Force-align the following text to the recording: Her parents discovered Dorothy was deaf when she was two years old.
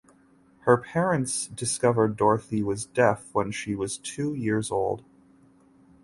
Her 0.61 0.77
parents 0.77 1.45
discovered 1.45 2.17
Dorothy 2.17 2.63
was 2.63 2.85
deaf 2.87 3.29
when 3.35 3.51
she 3.51 3.75
was 3.75 3.99
two 3.99 4.33
years 4.33 4.71
old. 4.71 5.05